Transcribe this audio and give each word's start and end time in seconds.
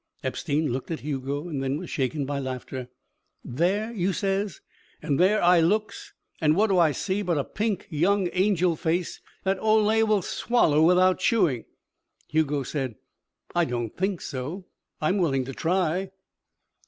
Epstein 0.23 0.71
looked 0.73 0.89
at 0.89 1.01
Hugo 1.01 1.47
and 1.47 1.61
then 1.61 1.77
was 1.77 1.91
shaken 1.91 2.25
by 2.25 2.39
laughter. 2.39 2.87
"There, 3.45 3.91
you 3.93 4.13
says, 4.13 4.59
and 4.99 5.19
there 5.19 5.43
I 5.43 5.59
looks 5.59 6.13
and 6.41 6.55
what 6.55 6.71
do 6.71 6.79
I 6.79 6.91
see 6.91 7.21
but 7.21 7.37
a 7.37 7.43
pink 7.43 7.85
young 7.91 8.27
angel 8.33 8.75
face 8.75 9.21
that 9.43 9.59
Ole 9.59 10.03
would 10.03 10.23
swallow 10.23 10.81
without 10.81 11.19
chewing." 11.19 11.65
Hugo 12.27 12.63
said: 12.63 12.95
"I 13.53 13.63
don't 13.65 13.95
think 13.95 14.21
so. 14.21 14.65
I'm 14.99 15.19
willing 15.19 15.45
to 15.45 15.53
try." 15.53 16.09